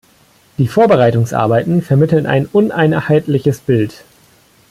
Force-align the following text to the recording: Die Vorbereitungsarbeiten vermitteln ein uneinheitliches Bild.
Die 0.57 0.67
Vorbereitungsarbeiten 0.67 1.83
vermitteln 1.83 2.25
ein 2.25 2.47
uneinheitliches 2.47 3.59
Bild. 3.59 4.03